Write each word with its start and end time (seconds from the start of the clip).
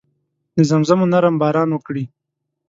د 0.55 0.57
زمزمو 0.69 1.05
نرم 1.13 1.35
باران 1.41 1.69
وکړي 1.73 2.05